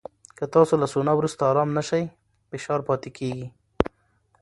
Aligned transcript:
که 0.37 0.45
تاسو 0.53 0.73
له 0.81 0.87
سونا 0.93 1.13
وروسته 1.15 1.41
ارام 1.51 1.69
نه 1.77 1.83
شئ، 1.89 2.03
فشار 2.49 2.79
پاتې 2.87 3.09
کېږي. 3.17 3.47